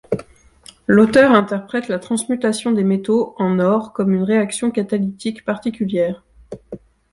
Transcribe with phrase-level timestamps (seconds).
[0.87, 6.23] L'auteur interprète la transmutation des métaux en or comme une réaction catalytique particulière.